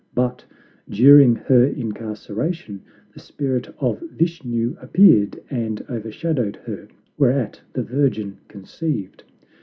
[0.15, 0.43] But
[0.89, 2.81] during her incarceration
[3.13, 6.87] the spirit of Vishnu appeared and overshadowed her,
[7.19, 9.23] whereat the virgin conceived.